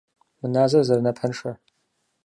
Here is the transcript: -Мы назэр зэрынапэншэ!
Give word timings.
-Мы 0.39 0.47
назэр 0.55 0.83
зэрынапэншэ! 0.85 1.51